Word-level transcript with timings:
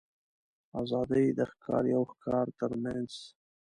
آزادي 0.81 1.25
د 1.37 1.39
ښکاري 1.51 1.91
او 1.97 2.03
ښکار 2.11 2.47
تر 2.59 2.71
منځ. 2.83 3.11